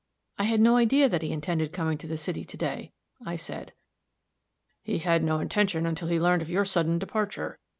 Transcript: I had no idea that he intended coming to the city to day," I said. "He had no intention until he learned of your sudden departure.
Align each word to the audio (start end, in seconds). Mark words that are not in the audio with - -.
I 0.39 0.45
had 0.45 0.59
no 0.61 0.77
idea 0.77 1.07
that 1.07 1.21
he 1.21 1.31
intended 1.31 1.71
coming 1.71 1.99
to 1.99 2.07
the 2.07 2.17
city 2.17 2.43
to 2.43 2.57
day," 2.57 2.91
I 3.23 3.35
said. 3.35 3.71
"He 4.81 4.97
had 4.97 5.23
no 5.23 5.39
intention 5.39 5.85
until 5.85 6.07
he 6.07 6.19
learned 6.19 6.41
of 6.41 6.49
your 6.49 6.65
sudden 6.65 6.97
departure. 6.97 7.59